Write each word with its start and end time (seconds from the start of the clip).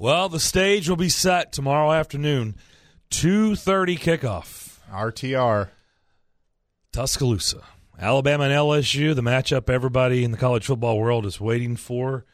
Well, 0.00 0.28
the 0.28 0.38
stage 0.38 0.88
will 0.88 0.94
be 0.94 1.08
set 1.08 1.50
tomorrow 1.52 1.90
afternoon, 1.90 2.54
2.30 3.10 3.98
kickoff. 3.98 4.78
RTR. 4.92 5.70
Tuscaloosa. 6.92 7.64
Alabama 7.98 8.44
and 8.44 8.52
LSU, 8.52 9.12
the 9.16 9.22
matchup 9.22 9.68
everybody 9.68 10.22
in 10.22 10.30
the 10.30 10.36
college 10.36 10.66
football 10.66 11.00
world 11.00 11.26
is 11.26 11.40
waiting 11.40 11.74
for, 11.74 12.24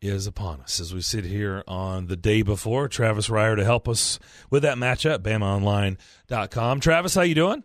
is 0.00 0.26
upon 0.26 0.62
us 0.62 0.80
as 0.80 0.94
we 0.94 1.02
sit 1.02 1.26
here 1.26 1.62
on 1.68 2.06
the 2.06 2.16
day 2.16 2.40
before. 2.40 2.88
Travis 2.88 3.28
Reier 3.28 3.56
to 3.56 3.64
help 3.64 3.90
us 3.90 4.18
with 4.48 4.62
that 4.62 4.78
matchup, 4.78 5.18
BamaOnline.com. 5.18 6.80
Travis, 6.80 7.14
how 7.14 7.20
you 7.20 7.34
doing? 7.34 7.62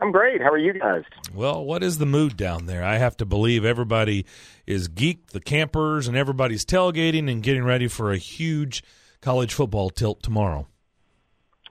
I'm 0.00 0.12
great. 0.12 0.42
How 0.42 0.50
are 0.50 0.58
you 0.58 0.74
guys? 0.74 1.04
Well, 1.34 1.64
what 1.64 1.82
is 1.82 1.98
the 1.98 2.06
mood 2.06 2.36
down 2.36 2.66
there? 2.66 2.84
I 2.84 2.98
have 2.98 3.16
to 3.18 3.26
believe 3.26 3.64
everybody 3.64 4.26
is 4.66 4.88
geeked, 4.88 5.28
the 5.28 5.40
campers, 5.40 6.06
and 6.06 6.16
everybody's 6.16 6.64
tailgating 6.64 7.30
and 7.30 7.42
getting 7.42 7.64
ready 7.64 7.88
for 7.88 8.12
a 8.12 8.18
huge 8.18 8.82
college 9.22 9.54
football 9.54 9.90
tilt 9.90 10.22
tomorrow. 10.22 10.66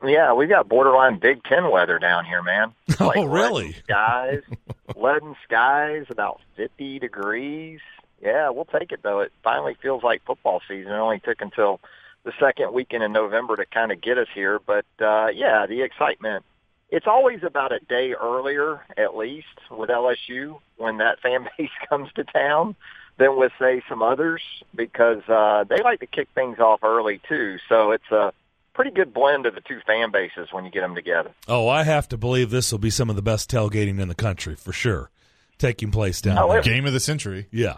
Yeah, 0.03 0.33
we've 0.33 0.49
got 0.49 0.67
borderline 0.67 1.19
Big 1.19 1.43
Ten 1.43 1.71
weather 1.71 1.99
down 1.99 2.25
here, 2.25 2.43
man. 2.43 2.73
Like 2.99 3.17
oh, 3.17 3.25
really? 3.25 3.67
Leaden 3.67 3.83
skies, 3.83 4.41
leaden 4.95 5.35
skies, 5.43 6.05
about 6.09 6.39
50 6.55 6.99
degrees. 6.99 7.81
Yeah, 8.21 8.49
we'll 8.49 8.65
take 8.65 8.93
it 8.93 9.01
though. 9.03 9.19
It 9.19 9.33
finally 9.43 9.75
feels 9.81 10.01
like 10.01 10.23
football 10.25 10.61
season. 10.67 10.93
It 10.93 10.95
only 10.95 11.19
took 11.19 11.41
until 11.41 11.81
the 12.23 12.31
second 12.39 12.73
weekend 12.73 13.03
in 13.03 13.11
November 13.11 13.57
to 13.57 13.65
kind 13.65 13.91
of 13.91 14.01
get 14.01 14.17
us 14.17 14.27
here, 14.33 14.59
but 14.65 14.85
uh 15.01 15.27
yeah, 15.27 15.65
the 15.67 15.81
excitement 15.81 16.45
it's 16.89 17.07
always 17.07 17.43
about 17.43 17.71
a 17.71 17.79
day 17.79 18.13
earlier, 18.13 18.81
at 18.97 19.15
least 19.15 19.47
with 19.71 19.89
LSU, 19.89 20.59
when 20.77 20.97
that 20.97 21.19
fan 21.19 21.47
base 21.57 21.69
comes 21.89 22.11
to 22.13 22.23
town 22.23 22.75
than 23.17 23.37
with 23.37 23.51
say 23.59 23.81
some 23.87 24.01
others 24.01 24.41
because 24.75 25.21
uh, 25.29 25.63
they 25.69 25.81
like 25.81 26.01
to 26.01 26.05
kick 26.05 26.27
things 26.35 26.59
off 26.59 26.83
early 26.83 27.21
too. 27.27 27.57
So 27.69 27.91
it's 27.91 28.11
a 28.11 28.33
pretty 28.73 28.91
good 28.91 29.13
blend 29.13 29.45
of 29.45 29.55
the 29.55 29.61
two 29.61 29.79
fan 29.87 30.11
bases 30.11 30.49
when 30.51 30.65
you 30.65 30.71
get 30.71 30.81
them 30.81 30.95
together. 30.95 31.31
Oh, 31.47 31.67
I 31.67 31.83
have 31.83 32.09
to 32.09 32.17
believe 32.17 32.49
this 32.49 32.71
will 32.71 32.79
be 32.79 32.89
some 32.89 33.09
of 33.09 33.15
the 33.15 33.21
best 33.21 33.49
tailgating 33.49 33.99
in 33.99 34.09
the 34.09 34.15
country 34.15 34.55
for 34.55 34.73
sure, 34.73 35.09
taking 35.57 35.91
place 35.91 36.21
down 36.21 36.37
oh, 36.37 36.51
there. 36.51 36.61
Game 36.61 36.85
of 36.85 36.93
the 36.93 36.99
century. 36.99 37.47
Yeah. 37.51 37.77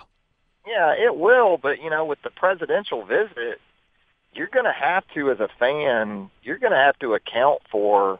Yeah, 0.65 0.93
it 0.93 1.15
will, 1.15 1.57
but 1.57 1.81
you 1.81 1.89
know, 1.89 2.03
with 2.03 2.21
the 2.23 2.29
presidential 2.29 3.05
visit, 3.05 3.61
you're 4.33 4.47
going 4.47 4.65
to 4.65 4.73
have 4.73 5.03
to, 5.13 5.31
as 5.31 5.39
a 5.39 5.47
fan, 5.59 6.29
you're 6.43 6.57
going 6.57 6.73
to 6.73 6.77
have 6.77 6.99
to 6.99 7.13
account 7.13 7.61
for 7.71 8.19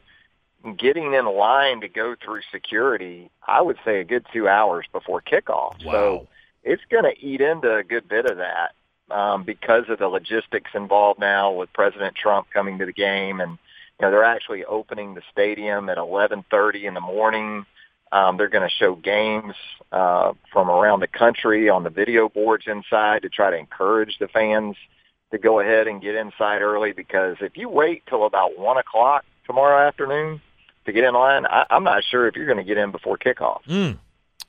getting 0.75 1.13
in 1.13 1.25
line 1.25 1.81
to 1.81 1.87
go 1.87 2.15
through 2.23 2.41
security, 2.51 3.29
I 3.47 3.61
would 3.61 3.77
say 3.85 3.99
a 3.99 4.03
good 4.03 4.25
two 4.33 4.47
hours 4.47 4.85
before 4.91 5.21
kickoff. 5.21 5.83
Wow. 5.85 5.91
So 5.91 6.27
it's 6.63 6.83
going 6.89 7.03
to 7.03 7.25
eat 7.25 7.41
into 7.41 7.73
a 7.73 7.83
good 7.83 8.07
bit 8.07 8.25
of 8.25 8.37
that 8.37 8.73
um, 9.09 9.43
because 9.43 9.85
of 9.89 9.99
the 9.99 10.07
logistics 10.07 10.71
involved 10.73 11.19
now 11.19 11.51
with 11.53 11.71
President 11.73 12.15
Trump 12.15 12.47
coming 12.53 12.77
to 12.79 12.85
the 12.85 12.93
game, 12.93 13.39
and 13.39 13.51
you 13.51 14.05
know 14.05 14.11
they're 14.11 14.23
actually 14.23 14.65
opening 14.65 15.13
the 15.13 15.21
stadium 15.31 15.89
at 15.89 15.97
11:30 15.97 16.83
in 16.83 16.93
the 16.93 17.01
morning. 17.01 17.65
Um, 18.11 18.37
they're 18.37 18.47
going 18.47 18.67
to 18.67 18.73
show 18.73 18.95
games 18.95 19.53
uh, 19.91 20.31
from 20.53 20.69
around 20.69 21.01
the 21.01 21.07
country 21.07 21.69
on 21.69 21.83
the 21.83 21.89
video 21.89 22.29
boards 22.29 22.63
inside 22.65 23.23
to 23.23 23.29
try 23.29 23.49
to 23.49 23.57
encourage 23.57 24.17
the 24.17 24.29
fans 24.29 24.77
to 25.31 25.37
go 25.37 25.59
ahead 25.59 25.87
and 25.87 26.01
get 26.01 26.15
inside 26.15 26.61
early 26.61 26.93
because 26.93 27.35
if 27.41 27.57
you 27.57 27.67
wait 27.67 28.03
till 28.07 28.25
about 28.25 28.57
one 28.57 28.77
o'clock 28.77 29.25
tomorrow 29.45 29.85
afternoon, 29.85 30.41
to 30.87 30.93
get 30.93 31.03
in 31.03 31.13
line, 31.13 31.45
I, 31.45 31.65
I'm 31.69 31.83
not 31.83 32.03
sure 32.03 32.27
if 32.27 32.35
you're 32.35 32.45
going 32.45 32.57
to 32.57 32.63
get 32.63 32.77
in 32.77 32.91
before 32.91 33.17
kickoff. 33.17 33.63
Mm. 33.67 33.99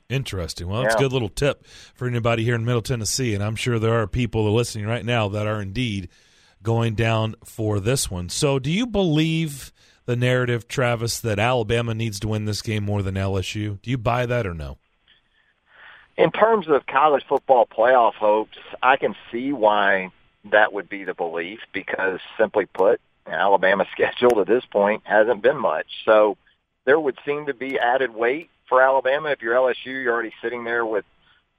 Interesting. 0.09 0.67
Well, 0.67 0.81
that's 0.81 0.95
yeah. 0.95 0.99
a 0.99 1.03
good 1.03 1.13
little 1.13 1.29
tip 1.29 1.67
for 1.93 2.07
anybody 2.07 2.43
here 2.43 2.55
in 2.55 2.65
Middle 2.65 2.81
Tennessee, 2.81 3.35
and 3.35 3.43
I'm 3.43 3.55
sure 3.55 3.77
there 3.77 4.01
are 4.01 4.07
people 4.07 4.43
that 4.43 4.49
are 4.49 4.53
listening 4.53 4.87
right 4.87 5.05
now 5.05 5.29
that 5.29 5.45
are 5.45 5.61
indeed 5.61 6.09
going 6.63 6.95
down 6.95 7.35
for 7.45 7.79
this 7.79 8.09
one. 8.09 8.29
So, 8.29 8.57
do 8.57 8.71
you 8.71 8.87
believe 8.87 9.71
the 10.05 10.15
narrative, 10.15 10.67
Travis, 10.67 11.19
that 11.19 11.37
Alabama 11.37 11.93
needs 11.93 12.19
to 12.21 12.27
win 12.27 12.45
this 12.45 12.63
game 12.63 12.83
more 12.83 13.03
than 13.03 13.13
LSU? 13.13 13.79
Do 13.83 13.91
you 13.91 13.99
buy 13.99 14.25
that 14.25 14.47
or 14.47 14.55
no? 14.55 14.79
In 16.17 16.31
terms 16.31 16.67
of 16.67 16.87
college 16.87 17.23
football 17.29 17.67
playoff 17.67 18.15
hopes, 18.15 18.57
I 18.81 18.97
can 18.97 19.15
see 19.31 19.53
why 19.53 20.09
that 20.51 20.73
would 20.73 20.89
be 20.89 21.03
the 21.03 21.13
belief 21.13 21.59
because, 21.71 22.19
simply 22.37 22.65
put, 22.65 22.99
Alabama's 23.27 23.87
schedule 23.91 24.43
to 24.43 24.45
this 24.45 24.65
point 24.65 25.03
hasn't 25.05 25.41
been 25.41 25.57
much. 25.57 25.87
So 26.05 26.37
there 26.85 26.99
would 26.99 27.17
seem 27.25 27.45
to 27.47 27.53
be 27.53 27.77
added 27.79 28.13
weight 28.13 28.49
for 28.67 28.81
Alabama. 28.81 29.29
If 29.29 29.41
you're 29.41 29.55
LSU, 29.55 29.75
you're 29.85 30.13
already 30.13 30.33
sitting 30.41 30.63
there 30.63 30.85
with 30.85 31.05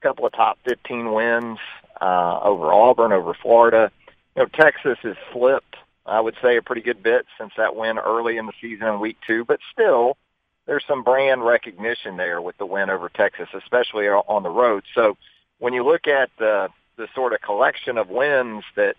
a 0.01 0.07
couple 0.07 0.25
of 0.25 0.33
top 0.33 0.57
15 0.67 1.11
wins 1.11 1.59
uh, 1.99 2.39
over 2.41 2.73
Auburn, 2.73 3.11
over 3.11 3.33
Florida. 3.33 3.91
You 4.35 4.43
know, 4.43 4.49
Texas 4.53 4.97
has 5.03 5.15
slipped, 5.31 5.75
I 6.05 6.19
would 6.19 6.35
say, 6.41 6.57
a 6.57 6.61
pretty 6.61 6.81
good 6.81 7.03
bit 7.03 7.25
since 7.37 7.51
that 7.57 7.75
win 7.75 7.99
early 7.99 8.37
in 8.37 8.45
the 8.45 8.53
season 8.61 8.87
in 8.87 8.99
week 8.99 9.17
two, 9.27 9.45
but 9.45 9.59
still 9.71 10.17
there's 10.65 10.83
some 10.87 11.03
brand 11.03 11.43
recognition 11.43 12.17
there 12.17 12.41
with 12.41 12.57
the 12.57 12.65
win 12.65 12.89
over 12.89 13.09
Texas, 13.09 13.49
especially 13.53 14.07
on 14.07 14.43
the 14.43 14.49
road. 14.49 14.83
So 14.95 15.17
when 15.59 15.73
you 15.73 15.83
look 15.83 16.07
at 16.07 16.29
the, 16.39 16.69
the 16.97 17.07
sort 17.13 17.33
of 17.33 17.41
collection 17.41 17.97
of 17.97 18.09
wins 18.09 18.63
that 18.75 18.95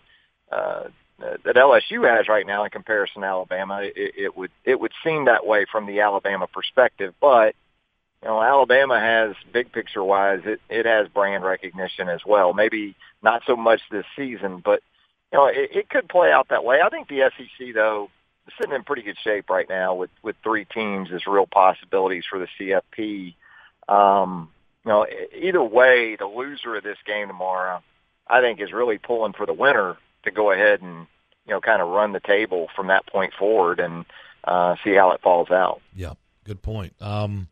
uh, 0.51 0.83
that 1.43 1.55
LSU 1.55 2.07
has 2.09 2.27
right 2.27 2.45
now 2.45 2.63
in 2.63 2.69
comparison 2.69 3.21
to 3.21 3.27
Alabama, 3.27 3.81
it, 3.83 4.13
it 4.17 4.37
would 4.37 4.51
it 4.65 4.79
would 4.79 4.91
seem 5.03 5.25
that 5.25 5.45
way 5.45 5.65
from 5.71 5.85
the 5.85 6.01
Alabama 6.01 6.47
perspective. 6.47 7.13
But 7.21 7.55
you 8.21 8.29
know, 8.29 8.41
Alabama 8.41 8.99
has 8.99 9.35
big 9.51 9.71
picture 9.71 10.03
wise, 10.03 10.41
it 10.45 10.61
it 10.69 10.85
has 10.85 11.07
brand 11.07 11.43
recognition 11.43 12.09
as 12.09 12.21
well. 12.25 12.53
Maybe 12.53 12.95
not 13.21 13.43
so 13.45 13.55
much 13.55 13.81
this 13.91 14.05
season, 14.15 14.61
but 14.63 14.81
you 15.31 15.39
know, 15.39 15.45
it, 15.45 15.69
it 15.73 15.89
could 15.89 16.07
play 16.09 16.31
out 16.31 16.49
that 16.49 16.63
way. 16.63 16.79
I 16.81 16.89
think 16.89 17.07
the 17.07 17.29
SEC 17.37 17.73
though 17.73 18.09
is 18.47 18.53
sitting 18.59 18.75
in 18.75 18.83
pretty 18.83 19.03
good 19.03 19.17
shape 19.23 19.49
right 19.49 19.67
now 19.69 19.95
with 19.95 20.11
with 20.21 20.35
three 20.43 20.65
teams 20.65 21.09
as 21.13 21.27
real 21.27 21.47
possibilities 21.47 22.25
for 22.29 22.39
the 22.39 22.47
CFP. 22.59 23.35
Um, 23.87 24.49
you 24.85 24.91
know, 24.91 25.05
either 25.37 25.63
way, 25.63 26.15
the 26.17 26.25
loser 26.25 26.75
of 26.75 26.83
this 26.83 26.97
game 27.05 27.27
tomorrow, 27.27 27.81
I 28.27 28.41
think, 28.41 28.59
is 28.61 28.73
really 28.73 28.97
pulling 28.97 29.33
for 29.33 29.45
the 29.45 29.53
winner 29.53 29.97
to 30.23 30.31
go 30.31 30.51
ahead 30.51 30.81
and 30.81 31.07
you 31.45 31.53
know 31.53 31.61
kind 31.61 31.81
of 31.81 31.89
run 31.89 32.13
the 32.13 32.19
table 32.19 32.69
from 32.75 32.87
that 32.87 33.05
point 33.07 33.33
forward 33.37 33.79
and 33.79 34.05
uh, 34.43 34.75
see 34.83 34.93
how 34.93 35.11
it 35.11 35.21
falls 35.21 35.51
out. 35.51 35.81
Yeah, 35.95 36.13
good 36.43 36.61
point. 36.61 36.93
Um, 37.01 37.47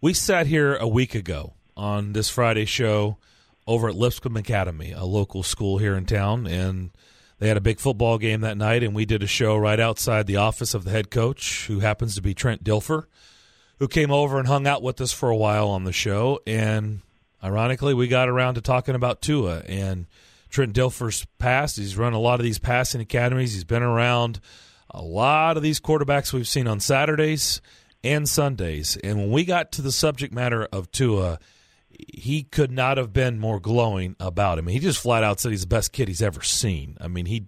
we 0.00 0.14
sat 0.14 0.46
here 0.46 0.74
a 0.76 0.88
week 0.88 1.14
ago 1.14 1.54
on 1.76 2.12
this 2.12 2.28
Friday 2.28 2.64
show 2.64 3.18
over 3.66 3.88
at 3.88 3.94
Lipscomb 3.94 4.36
Academy, 4.36 4.92
a 4.92 5.04
local 5.04 5.42
school 5.42 5.78
here 5.78 5.94
in 5.94 6.06
town, 6.06 6.46
and 6.46 6.90
they 7.38 7.48
had 7.48 7.56
a 7.56 7.60
big 7.60 7.78
football 7.78 8.18
game 8.18 8.40
that 8.40 8.56
night, 8.56 8.82
and 8.82 8.94
we 8.94 9.04
did 9.04 9.22
a 9.22 9.26
show 9.26 9.56
right 9.56 9.78
outside 9.78 10.26
the 10.26 10.36
office 10.36 10.74
of 10.74 10.84
the 10.84 10.90
head 10.90 11.10
coach, 11.10 11.66
who 11.66 11.80
happens 11.80 12.14
to 12.14 12.22
be 12.22 12.34
Trent 12.34 12.64
Dilfer, 12.64 13.06
who 13.78 13.88
came 13.88 14.10
over 14.10 14.38
and 14.38 14.48
hung 14.48 14.66
out 14.66 14.82
with 14.82 15.00
us 15.00 15.12
for 15.12 15.30
a 15.30 15.36
while 15.36 15.68
on 15.68 15.84
the 15.84 15.92
show, 15.92 16.40
and 16.46 17.00
ironically, 17.42 17.94
we 17.94 18.08
got 18.08 18.28
around 18.28 18.54
to 18.54 18.60
talking 18.60 18.94
about 18.94 19.22
Tua 19.22 19.60
and 19.66 20.06
Trent 20.52 20.74
Dilfer's 20.74 21.26
past. 21.38 21.78
He's 21.78 21.96
run 21.96 22.12
a 22.12 22.18
lot 22.18 22.38
of 22.38 22.44
these 22.44 22.58
passing 22.58 23.00
academies. 23.00 23.54
He's 23.54 23.64
been 23.64 23.82
around 23.82 24.38
a 24.90 25.02
lot 25.02 25.56
of 25.56 25.62
these 25.62 25.80
quarterbacks 25.80 26.32
we've 26.32 26.46
seen 26.46 26.68
on 26.68 26.78
Saturdays 26.78 27.62
and 28.04 28.28
Sundays. 28.28 28.98
And 29.02 29.18
when 29.18 29.30
we 29.30 29.44
got 29.44 29.72
to 29.72 29.82
the 29.82 29.90
subject 29.90 30.34
matter 30.34 30.68
of 30.70 30.92
Tua, 30.92 31.38
he 31.88 32.42
could 32.42 32.70
not 32.70 32.98
have 32.98 33.14
been 33.14 33.38
more 33.38 33.60
glowing 33.60 34.14
about 34.20 34.58
him. 34.58 34.66
He 34.66 34.78
just 34.78 35.00
flat 35.00 35.24
out 35.24 35.40
said 35.40 35.52
he's 35.52 35.62
the 35.62 35.66
best 35.68 35.90
kid 35.90 36.08
he's 36.08 36.22
ever 36.22 36.42
seen. 36.42 36.98
I 37.00 37.08
mean, 37.08 37.26
he 37.26 37.46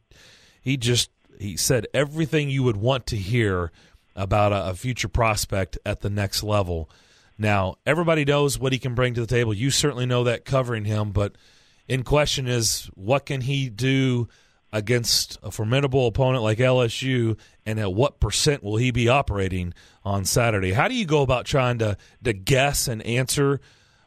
he 0.62 0.78
just 0.78 1.10
he 1.38 1.58
said 1.58 1.86
everything 1.92 2.48
you 2.48 2.62
would 2.62 2.78
want 2.78 3.06
to 3.08 3.16
hear 3.16 3.70
about 4.16 4.52
a, 4.52 4.70
a 4.70 4.74
future 4.74 5.08
prospect 5.08 5.76
at 5.84 6.00
the 6.00 6.10
next 6.10 6.42
level. 6.42 6.88
Now, 7.36 7.74
everybody 7.84 8.24
knows 8.24 8.58
what 8.58 8.72
he 8.72 8.78
can 8.78 8.94
bring 8.94 9.12
to 9.14 9.20
the 9.20 9.26
table. 9.26 9.52
You 9.52 9.70
certainly 9.70 10.06
know 10.06 10.24
that 10.24 10.46
covering 10.46 10.86
him, 10.86 11.12
but– 11.12 11.36
in 11.88 12.02
question 12.02 12.46
is 12.46 12.90
what 12.94 13.26
can 13.26 13.42
he 13.42 13.68
do 13.68 14.28
against 14.72 15.38
a 15.42 15.52
formidable 15.52 16.08
opponent 16.08 16.42
like 16.42 16.58
LSU, 16.58 17.38
and 17.64 17.78
at 17.78 17.94
what 17.94 18.18
percent 18.18 18.64
will 18.64 18.76
he 18.76 18.90
be 18.90 19.08
operating 19.08 19.72
on 20.04 20.24
Saturday? 20.24 20.72
How 20.72 20.88
do 20.88 20.94
you 20.94 21.06
go 21.06 21.22
about 21.22 21.46
trying 21.46 21.78
to 21.78 21.96
to 22.24 22.32
guess 22.32 22.88
and 22.88 23.00
answer 23.02 23.60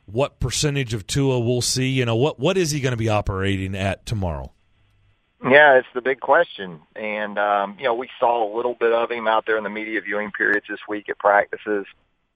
what 0.06 0.40
percentage 0.40 0.94
of 0.94 1.08
Tua 1.08 1.40
we'll 1.40 1.62
see? 1.62 1.90
You 1.90 2.06
know, 2.06 2.18
what 2.18 2.40
what 2.40 2.58
is 2.58 2.72
he 2.72 2.82
going 2.82 2.92
to 2.92 2.98
be 2.98 3.10
operating 3.10 3.76
at 3.76 4.06
tomorrow? 4.06 4.52
Yeah, 5.42 5.78
it's 5.78 5.88
the 5.94 6.02
big 6.02 6.20
question, 6.20 6.82
and 6.96 7.38
um, 7.38 7.76
you 7.78 7.86
know 7.86 7.94
we 7.94 8.10
saw 8.20 8.44
a 8.44 8.50
little 8.56 8.74
bit 8.74 8.92
of 8.92 9.10
him 9.10 9.28
out 9.28 9.46
there 9.46 9.58
in 9.58 9.64
the 9.64 9.70
media 9.70 10.02
viewing 10.02 10.32
periods 10.32 10.66
this 10.68 10.80
week 10.90 11.08
at 11.10 11.18
practices, 11.18 11.86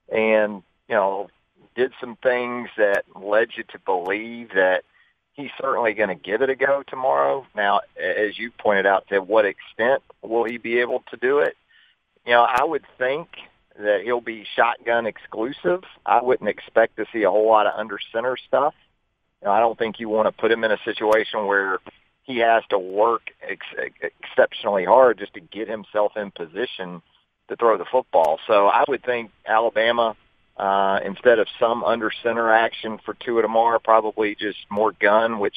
and 0.07 0.63
you 0.87 0.95
know 0.95 1.27
did 1.75 1.91
some 1.99 2.15
things 2.17 2.69
that 2.77 3.03
led 3.15 3.49
you 3.57 3.63
to 3.71 3.79
believe 3.79 4.49
that 4.49 4.83
he's 5.41 5.51
certainly 5.59 5.93
going 5.93 6.09
to 6.09 6.15
give 6.15 6.41
it 6.41 6.49
a 6.49 6.55
go 6.55 6.83
tomorrow. 6.87 7.45
Now, 7.55 7.81
as 7.99 8.37
you 8.37 8.51
pointed 8.51 8.85
out, 8.85 9.07
to 9.09 9.19
what 9.19 9.45
extent 9.45 10.03
will 10.21 10.43
he 10.43 10.57
be 10.57 10.79
able 10.79 11.03
to 11.11 11.17
do 11.17 11.39
it? 11.39 11.55
You 12.25 12.33
know, 12.33 12.43
I 12.43 12.63
would 12.63 12.85
think 12.97 13.29
that 13.79 14.01
he'll 14.03 14.21
be 14.21 14.45
shotgun 14.55 15.05
exclusive. 15.05 15.83
I 16.05 16.21
wouldn't 16.21 16.49
expect 16.49 16.97
to 16.97 17.05
see 17.11 17.23
a 17.23 17.31
whole 17.31 17.47
lot 17.47 17.67
of 17.67 17.73
under 17.75 17.97
center 18.11 18.37
stuff. 18.47 18.75
You 19.41 19.47
know, 19.47 19.53
I 19.53 19.59
don't 19.59 19.77
think 19.77 19.99
you 19.99 20.07
want 20.07 20.27
to 20.27 20.31
put 20.39 20.51
him 20.51 20.63
in 20.63 20.71
a 20.71 20.77
situation 20.85 21.45
where 21.47 21.79
he 22.23 22.39
has 22.39 22.63
to 22.69 22.77
work 22.77 23.31
ex- 23.41 23.91
exceptionally 24.01 24.85
hard 24.85 25.17
just 25.17 25.33
to 25.33 25.39
get 25.39 25.67
himself 25.67 26.15
in 26.15 26.31
position 26.31 27.01
to 27.47 27.55
throw 27.55 27.77
the 27.77 27.85
football. 27.85 28.39
So 28.45 28.67
I 28.67 28.83
would 28.87 29.03
think 29.03 29.31
Alabama, 29.45 30.15
uh, 30.57 30.99
instead 31.03 31.39
of 31.39 31.47
some 31.59 31.83
under 31.83 32.11
center 32.23 32.51
action 32.51 32.99
for 33.03 33.13
Tua 33.15 33.41
tomorrow, 33.41 33.79
probably 33.79 34.35
just 34.35 34.59
more 34.69 34.91
gun, 34.91 35.39
which 35.39 35.55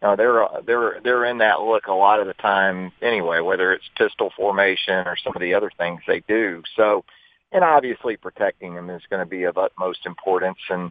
you 0.00 0.08
know, 0.08 0.16
they're 0.16 0.46
they're 0.66 1.00
they're 1.02 1.24
in 1.24 1.38
that 1.38 1.62
look 1.62 1.86
a 1.86 1.92
lot 1.92 2.20
of 2.20 2.26
the 2.26 2.34
time 2.34 2.92
anyway, 3.00 3.40
whether 3.40 3.72
it's 3.72 3.88
pistol 3.96 4.32
formation 4.36 5.06
or 5.06 5.16
some 5.16 5.32
of 5.34 5.40
the 5.40 5.54
other 5.54 5.70
things 5.78 6.00
they 6.06 6.20
do. 6.26 6.62
So, 6.76 7.04
and 7.52 7.62
obviously 7.62 8.16
protecting 8.16 8.74
them 8.74 8.90
is 8.90 9.02
going 9.08 9.20
to 9.20 9.30
be 9.30 9.44
of 9.44 9.58
utmost 9.58 10.06
importance, 10.06 10.58
and 10.68 10.90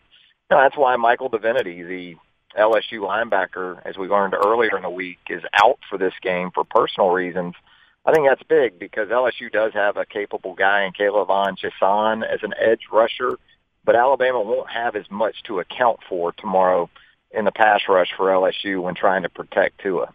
you 0.50 0.58
know, 0.58 0.62
that's 0.64 0.78
why 0.78 0.96
Michael 0.96 1.30
Divinity, 1.30 1.84
the 1.84 2.16
LSU 2.58 3.00
linebacker, 3.00 3.82
as 3.86 3.98
we 3.98 4.08
learned 4.08 4.34
earlier 4.34 4.76
in 4.76 4.84
the 4.84 4.90
week, 4.90 5.20
is 5.30 5.44
out 5.54 5.80
for 5.90 5.98
this 5.98 6.14
game 6.22 6.52
for 6.54 6.64
personal 6.64 7.10
reasons. 7.10 7.54
I 8.06 8.14
think 8.14 8.28
that's 8.28 8.44
big 8.44 8.80
because 8.80 9.10
LSU 9.10 9.52
does 9.52 9.74
have 9.74 9.98
a 9.98 10.06
capable 10.06 10.56
guy 10.56 10.86
in 10.86 10.94
K'Lavon 10.94 11.56
Chaisson 11.58 12.24
as 12.24 12.40
an 12.42 12.54
edge 12.60 12.82
rusher, 12.92 13.38
but 13.86 13.96
Alabama 13.96 14.42
won't 14.42 14.70
have 14.72 14.96
as 14.96 15.06
much 15.12 15.36
to 15.44 15.60
account 15.60 16.00
for 16.10 16.32
tomorrow 16.32 16.90
in 17.30 17.46
the 17.46 17.52
pass 17.52 17.82
rush 17.88 18.10
for 18.18 18.28
LSU 18.28 18.82
when 18.82 18.96
trying 18.96 19.24
to 19.24 19.30
protect 19.30 19.80
Tua. 19.82 20.14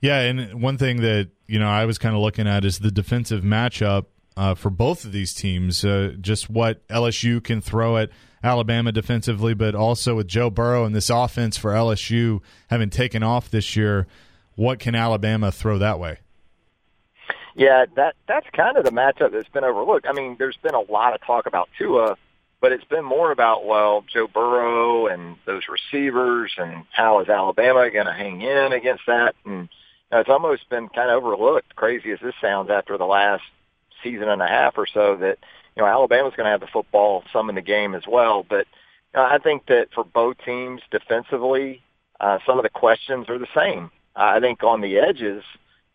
Yeah, 0.00 0.20
and 0.20 0.62
one 0.62 0.78
thing 0.78 1.00
that 1.00 1.30
you 1.46 1.58
know 1.58 1.68
I 1.68 1.84
was 1.86 1.98
kind 1.98 2.14
of 2.14 2.20
looking 2.20 2.46
at 2.46 2.64
is 2.64 2.78
the 2.78 2.90
defensive 2.90 3.42
matchup 3.42 4.06
uh, 4.36 4.54
for 4.54 4.70
both 4.70 5.04
of 5.04 5.12
these 5.12 5.34
teams. 5.34 5.84
Uh, 5.84 6.14
just 6.20 6.48
what 6.48 6.86
LSU 6.88 7.42
can 7.42 7.60
throw 7.60 7.96
at 7.96 8.10
Alabama 8.44 8.92
defensively, 8.92 9.54
but 9.54 9.74
also 9.74 10.16
with 10.16 10.28
Joe 10.28 10.50
Burrow 10.50 10.84
and 10.84 10.94
this 10.94 11.10
offense 11.10 11.56
for 11.56 11.72
LSU 11.72 12.40
having 12.68 12.90
taken 12.90 13.22
off 13.22 13.50
this 13.50 13.74
year, 13.74 14.06
what 14.54 14.78
can 14.78 14.94
Alabama 14.94 15.50
throw 15.50 15.78
that 15.78 15.98
way? 15.98 16.18
Yeah, 17.56 17.86
that 17.96 18.16
that's 18.28 18.46
kind 18.52 18.76
of 18.76 18.84
the 18.84 18.90
matchup 18.90 19.32
that's 19.32 19.48
been 19.48 19.64
overlooked. 19.64 20.06
I 20.06 20.12
mean, 20.12 20.36
there's 20.38 20.58
been 20.62 20.74
a 20.74 20.80
lot 20.80 21.14
of 21.14 21.22
talk 21.22 21.46
about 21.46 21.70
Tua, 21.78 22.16
but 22.60 22.72
it's 22.72 22.84
been 22.84 23.04
more 23.04 23.32
about 23.32 23.64
well, 23.64 24.04
Joe 24.12 24.28
Burrow 24.28 25.06
and 25.06 25.36
those 25.46 25.62
receivers, 25.70 26.52
and 26.58 26.84
how 26.92 27.20
is 27.20 27.30
Alabama 27.30 27.90
going 27.90 28.06
to 28.06 28.12
hang 28.12 28.42
in 28.42 28.72
against 28.74 29.04
that? 29.06 29.34
And 29.46 29.62
you 29.62 29.68
know, 30.12 30.20
it's 30.20 30.28
almost 30.28 30.68
been 30.68 30.90
kind 30.90 31.10
of 31.10 31.24
overlooked. 31.24 31.74
Crazy 31.74 32.12
as 32.12 32.20
this 32.20 32.34
sounds, 32.42 32.68
after 32.68 32.98
the 32.98 33.06
last 33.06 33.44
season 34.02 34.28
and 34.28 34.42
a 34.42 34.46
half 34.46 34.76
or 34.76 34.86
so, 34.86 35.16
that 35.16 35.38
you 35.74 35.82
know 35.82 35.88
Alabama's 35.88 36.34
going 36.36 36.44
to 36.44 36.50
have 36.50 36.60
the 36.60 36.66
football 36.66 37.24
some 37.32 37.48
in 37.48 37.54
the 37.54 37.62
game 37.62 37.94
as 37.94 38.06
well. 38.06 38.44
But 38.46 38.66
you 39.14 39.20
know, 39.20 39.24
I 39.24 39.38
think 39.38 39.64
that 39.68 39.88
for 39.94 40.04
both 40.04 40.36
teams 40.44 40.82
defensively, 40.90 41.82
uh, 42.20 42.38
some 42.44 42.58
of 42.58 42.64
the 42.64 42.68
questions 42.68 43.30
are 43.30 43.38
the 43.38 43.48
same. 43.56 43.90
I 44.14 44.40
think 44.40 44.62
on 44.62 44.82
the 44.82 44.98
edges 44.98 45.42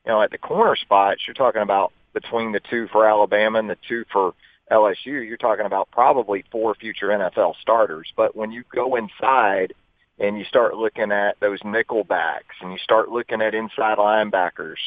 you 0.05 0.11
know, 0.11 0.21
at 0.21 0.31
the 0.31 0.37
corner 0.37 0.75
spots, 0.75 1.21
you're 1.27 1.33
talking 1.33 1.61
about 1.61 1.91
between 2.13 2.51
the 2.51 2.59
two 2.69 2.87
for 2.91 3.07
Alabama 3.07 3.59
and 3.59 3.69
the 3.69 3.77
two 3.87 4.03
for 4.11 4.33
LSU, 4.71 5.27
you're 5.27 5.37
talking 5.37 5.65
about 5.65 5.91
probably 5.91 6.45
four 6.51 6.73
future 6.75 7.07
NFL 7.07 7.55
starters. 7.61 8.11
But 8.15 8.35
when 8.35 8.51
you 8.51 8.63
go 8.73 8.95
inside 8.95 9.73
and 10.17 10.37
you 10.37 10.45
start 10.45 10.75
looking 10.75 11.11
at 11.11 11.39
those 11.39 11.59
nickel 11.65 12.03
backs 12.03 12.55
and 12.61 12.71
you 12.71 12.77
start 12.79 13.09
looking 13.09 13.41
at 13.41 13.53
inside 13.53 13.97
linebackers 13.97 14.77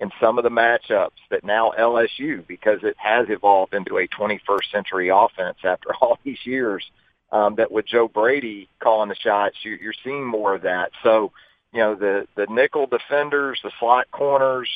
and 0.00 0.12
some 0.20 0.38
of 0.38 0.44
the 0.44 0.50
matchups 0.50 1.10
that 1.30 1.44
now 1.44 1.72
LSU, 1.78 2.46
because 2.46 2.80
it 2.82 2.96
has 2.98 3.26
evolved 3.28 3.74
into 3.74 3.98
a 3.98 4.08
21st 4.08 4.70
century 4.70 5.08
offense 5.08 5.58
after 5.64 5.94
all 6.00 6.18
these 6.24 6.44
years, 6.44 6.84
um, 7.32 7.56
that 7.56 7.72
with 7.72 7.86
Joe 7.86 8.08
Brady 8.08 8.68
calling 8.78 9.08
the 9.08 9.14
shots, 9.14 9.56
you, 9.62 9.78
you're 9.80 9.94
seeing 10.04 10.26
more 10.26 10.54
of 10.54 10.62
that. 10.62 10.90
So, 11.02 11.32
you 11.72 11.80
know, 11.80 11.94
the, 11.94 12.26
the 12.34 12.46
nickel 12.50 12.86
defenders, 12.86 13.60
the 13.62 13.70
slot 13.78 14.10
corners, 14.10 14.68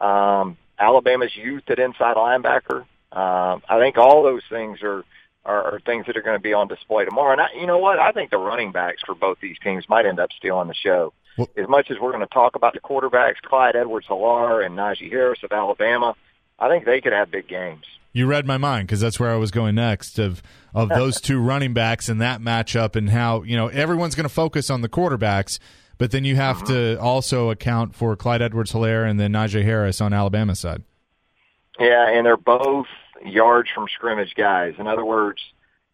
um, 0.00 0.56
Alabama's 0.78 1.34
youth 1.36 1.64
at 1.68 1.78
inside 1.78 2.16
linebacker. 2.16 2.80
Um, 3.12 3.62
I 3.68 3.78
think 3.78 3.98
all 3.98 4.22
those 4.22 4.42
things 4.48 4.82
are, 4.82 5.04
are, 5.44 5.74
are 5.74 5.80
things 5.80 6.06
that 6.06 6.16
are 6.16 6.22
going 6.22 6.36
to 6.36 6.42
be 6.42 6.52
on 6.52 6.68
display 6.68 7.04
tomorrow. 7.04 7.32
And 7.32 7.40
I, 7.40 7.46
you 7.58 7.66
know 7.66 7.78
what? 7.78 7.98
I 7.98 8.12
think 8.12 8.30
the 8.30 8.38
running 8.38 8.72
backs 8.72 9.02
for 9.04 9.14
both 9.14 9.38
these 9.40 9.58
teams 9.62 9.88
might 9.88 10.06
end 10.06 10.18
up 10.18 10.30
stealing 10.36 10.68
the 10.68 10.74
show. 10.74 11.12
Well, 11.36 11.48
as 11.56 11.68
much 11.68 11.90
as 11.90 11.98
we're 12.00 12.12
going 12.12 12.26
to 12.26 12.34
talk 12.34 12.56
about 12.56 12.74
the 12.74 12.80
quarterbacks, 12.80 13.40
Clyde 13.42 13.76
Edwards-Helaire 13.76 14.64
and 14.64 14.76
Najee 14.76 15.10
Harris 15.10 15.40
of 15.44 15.52
Alabama, 15.52 16.14
I 16.58 16.68
think 16.68 16.84
they 16.84 17.00
could 17.00 17.12
have 17.12 17.30
big 17.30 17.48
games. 17.48 17.84
You 18.12 18.26
read 18.26 18.44
my 18.44 18.58
mind 18.58 18.88
because 18.88 19.00
that's 19.00 19.20
where 19.20 19.30
I 19.30 19.36
was 19.36 19.50
going 19.50 19.76
next 19.76 20.18
of 20.18 20.42
of 20.74 20.88
those 20.94 21.20
two 21.20 21.40
running 21.40 21.72
backs 21.72 22.08
and 22.08 22.20
that 22.20 22.40
matchup 22.40 22.96
and 22.96 23.10
how 23.10 23.42
you 23.42 23.56
know 23.56 23.68
everyone's 23.68 24.16
going 24.16 24.24
to 24.24 24.34
focus 24.34 24.68
on 24.68 24.80
the 24.80 24.88
quarterbacks 24.88 25.60
but 26.00 26.12
then 26.12 26.24
you 26.24 26.34
have 26.34 26.62
uh-huh. 26.62 26.72
to 26.72 26.98
also 26.98 27.50
account 27.50 27.94
for 27.94 28.16
Clyde 28.16 28.40
Edwards-Helaire 28.40 29.08
and 29.08 29.20
then 29.20 29.34
Najee 29.34 29.62
Harris 29.62 30.00
on 30.00 30.14
Alabama's 30.14 30.58
side. 30.58 30.82
Yeah, 31.78 32.08
and 32.08 32.24
they're 32.24 32.38
both 32.38 32.86
yards 33.22 33.68
from 33.74 33.86
scrimmage 33.94 34.34
guys. 34.34 34.74
In 34.78 34.86
other 34.86 35.04
words, 35.04 35.42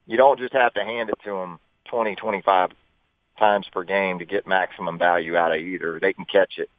you 0.06 0.16
don't 0.16 0.38
just 0.38 0.52
have 0.52 0.72
to 0.74 0.84
hand 0.84 1.10
it 1.10 1.16
to 1.24 1.30
them 1.30 1.58
20, 1.86 2.14
25 2.14 2.70
times 3.36 3.66
per 3.72 3.82
game 3.82 4.20
to 4.20 4.24
get 4.24 4.46
maximum 4.46 4.96
value 4.96 5.36
out 5.36 5.50
of 5.50 5.58
either. 5.58 5.98
They 6.00 6.12
can 6.12 6.24
catch 6.24 6.58
it. 6.58 6.70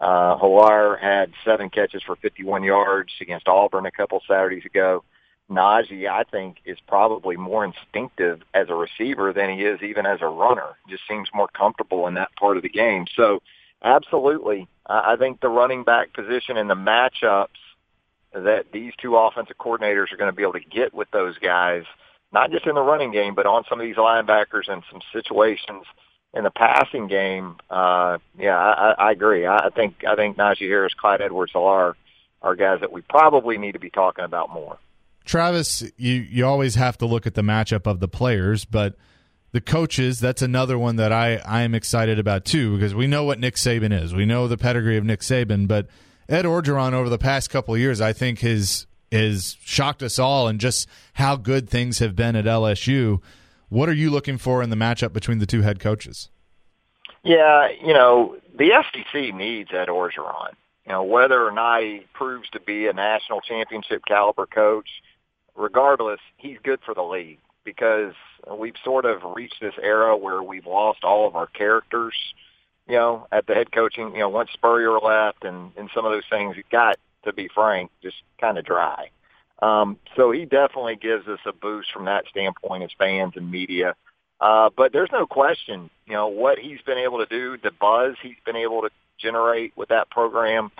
Uh, 0.00 0.38
Helaire 0.38 0.98
had 0.98 1.34
seven 1.44 1.68
catches 1.68 2.02
for 2.02 2.16
51 2.16 2.64
yards 2.64 3.12
against 3.20 3.46
Auburn 3.46 3.84
a 3.84 3.90
couple 3.90 4.22
Saturdays 4.26 4.64
ago. 4.64 5.04
Najee, 5.50 6.08
I 6.08 6.24
think, 6.24 6.58
is 6.64 6.78
probably 6.86 7.36
more 7.36 7.64
instinctive 7.64 8.42
as 8.54 8.68
a 8.68 8.74
receiver 8.74 9.32
than 9.32 9.50
he 9.50 9.64
is 9.64 9.82
even 9.82 10.06
as 10.06 10.20
a 10.22 10.26
runner. 10.26 10.76
Just 10.88 11.02
seems 11.08 11.28
more 11.34 11.48
comfortable 11.48 12.06
in 12.06 12.14
that 12.14 12.34
part 12.38 12.56
of 12.56 12.62
the 12.62 12.68
game. 12.68 13.06
So, 13.16 13.40
absolutely, 13.82 14.68
I 14.86 15.16
think 15.16 15.40
the 15.40 15.48
running 15.48 15.84
back 15.84 16.12
position 16.12 16.56
and 16.56 16.70
the 16.70 16.74
matchups 16.74 17.48
that 18.32 18.66
these 18.72 18.92
two 19.00 19.16
offensive 19.16 19.58
coordinators 19.58 20.12
are 20.12 20.16
going 20.16 20.30
to 20.30 20.36
be 20.36 20.42
able 20.42 20.52
to 20.52 20.60
get 20.60 20.94
with 20.94 21.10
those 21.10 21.36
guys, 21.38 21.84
not 22.32 22.50
just 22.50 22.66
in 22.66 22.76
the 22.76 22.82
running 22.82 23.10
game, 23.10 23.34
but 23.34 23.46
on 23.46 23.64
some 23.68 23.80
of 23.80 23.84
these 23.84 23.96
linebackers 23.96 24.68
and 24.68 24.82
some 24.90 25.00
situations 25.12 25.84
in 26.32 26.44
the 26.44 26.50
passing 26.50 27.08
game. 27.08 27.56
Uh, 27.68 28.18
yeah, 28.38 28.56
I, 28.56 28.94
I 28.98 29.10
agree. 29.10 29.46
I 29.46 29.68
think 29.74 30.04
I 30.08 30.14
think 30.14 30.36
Najee 30.36 30.68
Harris, 30.68 30.94
Clyde 30.94 31.20
Edwards-Helaire 31.20 31.94
are 32.42 32.54
guys 32.56 32.80
that 32.80 32.92
we 32.92 33.02
probably 33.02 33.58
need 33.58 33.72
to 33.72 33.80
be 33.80 33.90
talking 33.90 34.24
about 34.24 34.50
more. 34.50 34.78
Travis, 35.24 35.82
you, 35.96 36.14
you 36.14 36.46
always 36.46 36.74
have 36.74 36.98
to 36.98 37.06
look 37.06 37.26
at 37.26 37.34
the 37.34 37.42
matchup 37.42 37.86
of 37.86 38.00
the 38.00 38.08
players, 38.08 38.64
but 38.64 38.96
the 39.52 39.60
coaches, 39.60 40.20
that's 40.20 40.42
another 40.42 40.78
one 40.78 40.96
that 40.96 41.12
I, 41.12 41.36
I 41.44 41.62
am 41.62 41.74
excited 41.74 42.18
about 42.18 42.44
too, 42.44 42.74
because 42.76 42.94
we 42.94 43.06
know 43.06 43.24
what 43.24 43.38
Nick 43.38 43.56
Saban 43.56 43.92
is. 43.92 44.14
We 44.14 44.26
know 44.26 44.48
the 44.48 44.56
pedigree 44.56 44.96
of 44.96 45.04
Nick 45.04 45.20
Saban, 45.20 45.66
but 45.66 45.88
Ed 46.28 46.44
Orgeron 46.44 46.92
over 46.92 47.08
the 47.08 47.18
past 47.18 47.50
couple 47.50 47.76
years, 47.76 48.00
I 48.00 48.12
think 48.12 48.40
has 48.40 48.86
has 49.12 49.56
shocked 49.64 50.04
us 50.04 50.20
all 50.20 50.46
and 50.46 50.60
just 50.60 50.88
how 51.14 51.34
good 51.34 51.68
things 51.68 51.98
have 51.98 52.14
been 52.14 52.36
at 52.36 52.44
LSU. 52.44 53.20
What 53.68 53.88
are 53.88 53.92
you 53.92 54.08
looking 54.08 54.38
for 54.38 54.62
in 54.62 54.70
the 54.70 54.76
matchup 54.76 55.12
between 55.12 55.40
the 55.40 55.46
two 55.46 55.62
head 55.62 55.80
coaches? 55.80 56.28
Yeah, 57.24 57.68
you 57.84 57.92
know, 57.92 58.36
the 58.56 58.70
SEC 58.92 59.34
needs 59.34 59.70
Ed 59.72 59.88
Orgeron. 59.88 60.52
You 60.86 60.92
know, 60.92 61.02
whether 61.02 61.44
or 61.44 61.50
not 61.50 61.82
he 61.82 62.06
proves 62.12 62.48
to 62.50 62.60
be 62.60 62.86
a 62.86 62.92
national 62.92 63.40
championship 63.40 64.02
caliber 64.06 64.46
coach– 64.46 64.88
regardless, 65.60 66.20
he's 66.36 66.58
good 66.62 66.80
for 66.84 66.94
the 66.94 67.02
league 67.02 67.38
because 67.64 68.14
we've 68.58 68.74
sort 68.82 69.04
of 69.04 69.20
reached 69.36 69.60
this 69.60 69.74
era 69.82 70.16
where 70.16 70.42
we've 70.42 70.66
lost 70.66 71.04
all 71.04 71.28
of 71.28 71.36
our 71.36 71.46
characters, 71.46 72.14
you 72.88 72.96
know, 72.96 73.26
at 73.30 73.46
the 73.46 73.54
head 73.54 73.70
coaching, 73.70 74.12
you 74.14 74.20
know, 74.20 74.28
once 74.28 74.50
Spurrier 74.52 74.98
left 74.98 75.44
and, 75.44 75.70
and 75.76 75.90
some 75.94 76.06
of 76.06 76.12
those 76.12 76.24
things 76.30 76.56
got, 76.72 76.98
to 77.24 77.34
be 77.34 77.48
frank, 77.54 77.90
just 78.02 78.16
kind 78.40 78.56
of 78.56 78.64
dry. 78.64 79.10
Um, 79.60 79.98
so 80.16 80.30
he 80.30 80.46
definitely 80.46 80.96
gives 80.96 81.28
us 81.28 81.40
a 81.44 81.52
boost 81.52 81.92
from 81.92 82.06
that 82.06 82.24
standpoint 82.30 82.82
as 82.82 82.90
fans 82.98 83.34
and 83.36 83.50
media. 83.50 83.94
Uh, 84.40 84.70
but 84.74 84.94
there's 84.94 85.10
no 85.12 85.26
question, 85.26 85.90
you 86.06 86.14
know, 86.14 86.28
what 86.28 86.58
he's 86.58 86.80
been 86.86 86.96
able 86.96 87.18
to 87.18 87.26
do, 87.26 87.58
the 87.62 87.70
buzz 87.70 88.14
he's 88.22 88.40
been 88.46 88.56
able 88.56 88.80
to 88.80 88.88
generate 89.18 89.76
with 89.76 89.90
that 89.90 90.08
program 90.08 90.70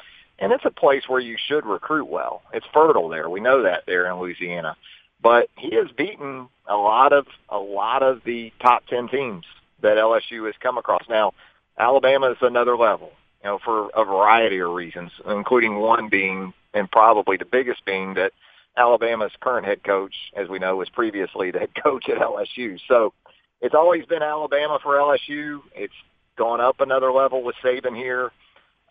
and 0.40 0.52
it's 0.52 0.64
a 0.64 0.70
place 0.70 1.02
where 1.06 1.20
you 1.20 1.36
should 1.38 1.66
recruit 1.66 2.06
well. 2.06 2.42
It's 2.52 2.66
fertile 2.72 3.08
there. 3.08 3.28
We 3.28 3.40
know 3.40 3.62
that 3.62 3.84
there 3.86 4.10
in 4.10 4.18
Louisiana. 4.18 4.76
But 5.22 5.48
he 5.56 5.74
has 5.76 5.88
beaten 5.96 6.48
a 6.66 6.76
lot 6.76 7.12
of 7.12 7.26
a 7.50 7.58
lot 7.58 8.02
of 8.02 8.22
the 8.24 8.52
top 8.60 8.86
ten 8.86 9.08
teams 9.08 9.44
that 9.82 9.98
LSU 9.98 10.46
has 10.46 10.54
come 10.60 10.78
across. 10.78 11.02
Now, 11.08 11.32
Alabama 11.78 12.30
is 12.30 12.38
another 12.40 12.76
level, 12.76 13.12
you 13.42 13.50
know, 13.50 13.58
for 13.62 13.90
a 13.94 14.04
variety 14.04 14.58
of 14.58 14.70
reasons, 14.70 15.12
including 15.26 15.76
one 15.76 16.08
being 16.08 16.54
and 16.72 16.90
probably 16.90 17.36
the 17.36 17.44
biggest 17.44 17.84
being 17.84 18.14
that 18.14 18.32
Alabama's 18.76 19.32
current 19.40 19.66
head 19.66 19.82
coach, 19.82 20.14
as 20.36 20.48
we 20.48 20.58
know, 20.58 20.76
was 20.76 20.88
previously 20.88 21.50
the 21.50 21.60
head 21.60 21.74
coach 21.82 22.08
at 22.08 22.18
LSU. 22.18 22.78
So 22.88 23.12
it's 23.60 23.74
always 23.74 24.06
been 24.06 24.22
Alabama 24.22 24.78
for 24.82 24.94
LSU. 24.96 25.60
It's 25.74 25.94
gone 26.36 26.60
up 26.60 26.80
another 26.80 27.12
level 27.12 27.42
with 27.42 27.56
Saban 27.62 27.96
here. 27.96 28.30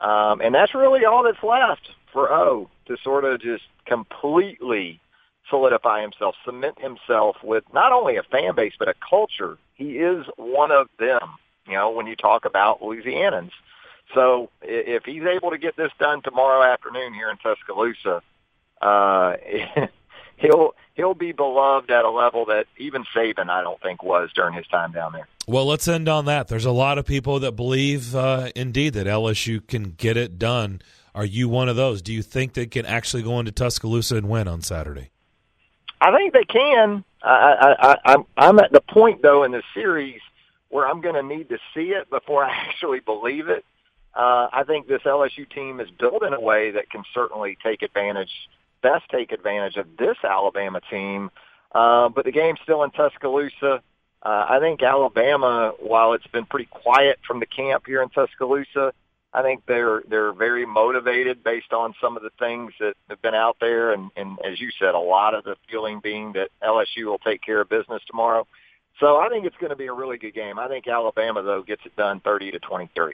Um, 0.01 0.41
and 0.41 0.55
that's 0.55 0.73
really 0.73 1.05
all 1.05 1.23
that's 1.23 1.43
left 1.43 1.89
for 2.13 2.31
O 2.31 2.69
to 2.87 2.97
sort 3.03 3.25
of 3.25 3.41
just 3.41 3.63
completely 3.85 4.99
solidify 5.49 6.01
himself, 6.01 6.35
cement 6.45 6.79
himself 6.79 7.37
with 7.43 7.63
not 7.73 7.91
only 7.91 8.17
a 8.17 8.23
fan 8.23 8.55
base, 8.55 8.73
but 8.77 8.87
a 8.87 8.93
culture. 9.07 9.57
He 9.73 9.97
is 9.97 10.25
one 10.37 10.71
of 10.71 10.87
them, 10.99 11.35
you 11.67 11.73
know, 11.73 11.91
when 11.91 12.07
you 12.07 12.15
talk 12.15 12.45
about 12.45 12.81
Louisianans. 12.81 13.51
So 14.13 14.49
if 14.61 15.03
he's 15.05 15.23
able 15.23 15.51
to 15.51 15.57
get 15.57 15.75
this 15.75 15.91
done 15.99 16.21
tomorrow 16.21 16.63
afternoon 16.63 17.13
here 17.13 17.29
in 17.29 17.37
Tuscaloosa, 17.37 18.21
uh, 18.81 19.33
he'll 20.39 20.75
he'll 20.95 21.13
be 21.13 21.31
beloved 21.31 21.91
at 21.91 22.05
a 22.05 22.09
level 22.09 22.45
that 22.45 22.65
even 22.77 23.05
Saban 23.15 23.49
I 23.49 23.61
don't 23.61 23.81
think 23.81 24.03
was 24.03 24.29
during 24.33 24.53
his 24.53 24.67
time 24.67 24.91
down 24.91 25.13
there. 25.13 25.27
Well, 25.47 25.65
let's 25.65 25.87
end 25.87 26.07
on 26.07 26.25
that. 26.25 26.47
There's 26.47 26.65
a 26.65 26.71
lot 26.71 26.97
of 26.97 27.05
people 27.05 27.39
that 27.39 27.53
believe, 27.53 28.15
uh, 28.15 28.51
indeed, 28.55 28.93
that 28.93 29.07
LSU 29.07 29.65
can 29.65 29.95
get 29.97 30.15
it 30.17 30.37
done. 30.37 30.81
Are 31.15 31.25
you 31.25 31.49
one 31.49 31.69
of 31.69 31.75
those? 31.75 32.01
Do 32.01 32.13
you 32.13 32.21
think 32.21 32.53
they 32.53 32.67
can 32.67 32.85
actually 32.85 33.23
go 33.23 33.39
into 33.39 33.51
Tuscaloosa 33.51 34.17
and 34.17 34.29
win 34.29 34.47
on 34.47 34.61
Saturday? 34.61 35.09
I 36.01 36.15
think 36.15 36.33
they 36.33 36.45
can. 36.45 37.03
I, 37.21 37.29
I, 37.29 37.91
I, 37.91 37.97
I'm 38.05 38.25
I'm 38.37 38.59
at 38.59 38.71
the 38.71 38.81
point 38.81 39.21
though 39.21 39.43
in 39.43 39.51
the 39.51 39.63
series 39.73 40.21
where 40.69 40.87
I'm 40.87 41.01
going 41.01 41.15
to 41.15 41.23
need 41.23 41.49
to 41.49 41.57
see 41.73 41.89
it 41.89 42.09
before 42.09 42.43
I 42.45 42.51
actually 42.51 42.99
believe 42.99 43.49
it. 43.49 43.65
Uh, 44.15 44.47
I 44.51 44.63
think 44.65 44.87
this 44.87 45.01
LSU 45.03 45.49
team 45.49 45.79
is 45.79 45.89
built 45.91 46.23
in 46.23 46.33
a 46.33 46.39
way 46.39 46.71
that 46.71 46.89
can 46.89 47.03
certainly 47.13 47.57
take 47.63 47.83
advantage, 47.83 48.31
best 48.81 49.05
take 49.09 49.31
advantage 49.31 49.77
of 49.77 49.97
this 49.97 50.17
Alabama 50.23 50.81
team. 50.89 51.31
Uh, 51.73 52.09
but 52.09 52.25
the 52.25 52.31
game's 52.31 52.59
still 52.63 52.83
in 52.83 52.91
Tuscaloosa. 52.91 53.81
Uh, 54.21 54.45
I 54.49 54.59
think 54.59 54.81
Alabama, 54.81 55.73
while 55.79 56.13
it's 56.13 56.27
been 56.27 56.45
pretty 56.45 56.65
quiet 56.65 57.19
from 57.25 57.39
the 57.39 57.45
camp 57.45 57.83
here 57.85 58.01
in 58.01 58.09
Tuscaloosa, 58.09 58.93
I 59.31 59.43
think 59.43 59.65
they're 59.67 60.01
they're 60.09 60.33
very 60.33 60.65
motivated 60.65 61.43
based 61.43 61.71
on 61.71 61.93
some 62.01 62.17
of 62.17 62.23
the 62.23 62.31
things 62.39 62.73
that 62.79 62.95
have 63.09 63.21
been 63.21 63.35
out 63.35 63.57
there, 63.61 63.93
and, 63.93 64.09
and 64.15 64.39
as 64.43 64.59
you 64.59 64.71
said, 64.79 64.95
a 64.95 64.99
lot 64.99 65.35
of 65.35 65.43
the 65.43 65.55
feeling 65.69 65.99
being 65.99 66.33
that 66.33 66.49
LSU 66.63 67.05
will 67.05 67.19
take 67.19 67.41
care 67.41 67.61
of 67.61 67.69
business 67.69 68.01
tomorrow. 68.07 68.47
So 68.99 69.17
I 69.17 69.29
think 69.29 69.45
it's 69.45 69.55
going 69.57 69.69
to 69.69 69.75
be 69.75 69.85
a 69.85 69.93
really 69.93 70.17
good 70.17 70.33
game. 70.33 70.57
I 70.57 70.67
think 70.67 70.87
Alabama 70.87 71.43
though 71.43 71.61
gets 71.61 71.85
it 71.85 71.95
done 71.95 72.21
thirty 72.21 72.49
to 72.51 72.59
twenty 72.59 72.89
three. 72.95 73.13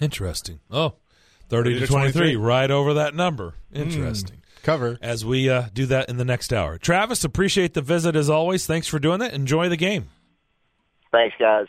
Interesting. 0.00 0.60
Oh, 0.70 0.94
30, 1.50 1.74
30 1.74 1.80
to 1.80 1.86
23, 1.86 2.12
23, 2.12 2.36
right 2.36 2.70
over 2.70 2.94
that 2.94 3.14
number. 3.14 3.54
Interesting. 3.72 4.38
Cover. 4.64 4.98
As 5.00 5.24
we 5.24 5.48
uh, 5.48 5.66
do 5.72 5.86
that 5.86 6.08
in 6.08 6.16
the 6.16 6.24
next 6.24 6.52
hour. 6.52 6.78
Travis, 6.78 7.22
appreciate 7.22 7.74
the 7.74 7.82
visit 7.82 8.16
as 8.16 8.28
always. 8.28 8.66
Thanks 8.66 8.88
for 8.88 8.98
doing 8.98 9.20
that. 9.20 9.34
Enjoy 9.34 9.68
the 9.68 9.76
game. 9.76 10.08
Thanks, 11.12 11.36
guys. 11.38 11.66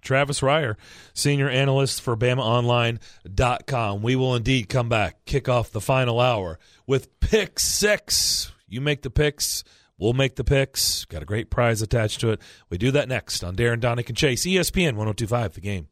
Travis 0.00 0.40
Reier, 0.40 0.76
senior 1.12 1.48
analyst 1.48 2.00
for 2.00 2.16
BamaOnline.com. 2.16 4.02
We 4.02 4.16
will 4.16 4.34
indeed 4.34 4.68
come 4.68 4.88
back, 4.88 5.24
kick 5.26 5.48
off 5.48 5.70
the 5.70 5.80
final 5.80 6.20
hour 6.20 6.58
with 6.86 7.20
pick 7.20 7.58
six. 7.58 8.52
You 8.68 8.80
make 8.80 9.02
the 9.02 9.10
picks, 9.10 9.64
we'll 9.98 10.12
make 10.12 10.36
the 10.36 10.44
picks. 10.44 11.04
Got 11.04 11.22
a 11.22 11.26
great 11.26 11.50
prize 11.50 11.82
attached 11.82 12.20
to 12.20 12.30
it. 12.30 12.40
We 12.70 12.78
do 12.78 12.90
that 12.92 13.08
next 13.08 13.42
on 13.42 13.56
Darren 13.56 13.80
Donick 13.80 14.08
and 14.08 14.16
Chase, 14.16 14.46
ESPN 14.46 14.94
1025, 14.94 15.54
the 15.54 15.60
game. 15.60 15.88